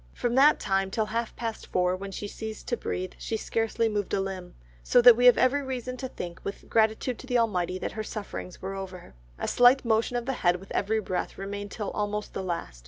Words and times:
From 0.15 0.33
that 0.33 0.59
time 0.59 0.89
till 0.89 1.05
half 1.05 1.35
past 1.35 1.67
four 1.67 1.95
when 1.95 2.11
she 2.11 2.27
ceased 2.27 2.67
to 2.69 2.75
breathe, 2.75 3.11
she 3.19 3.37
scarcely 3.37 3.87
moved 3.87 4.11
a 4.15 4.19
limb, 4.19 4.55
so 4.81 4.99
that 4.99 5.15
we 5.15 5.27
have 5.27 5.37
every 5.37 5.61
reason 5.61 5.95
to 5.97 6.07
think 6.07 6.41
with 6.43 6.67
gratitude 6.67 7.19
to 7.19 7.27
the 7.27 7.37
Almighty, 7.37 7.77
that 7.77 7.91
her 7.91 8.01
sufferings 8.03 8.63
were 8.63 8.73
over. 8.73 9.13
A 9.37 9.47
slight 9.47 9.85
motion 9.85 10.15
of 10.17 10.25
the 10.25 10.33
head 10.41 10.55
with 10.55 10.71
every 10.71 10.99
breath 10.99 11.37
remained 11.37 11.69
till 11.69 11.91
almost 11.91 12.33
the 12.33 12.41
last. 12.41 12.79